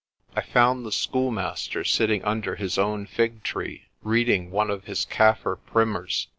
[0.35, 6.27] I found the schoolmaster sitting under his own figtree reading one of his Kaffir primers.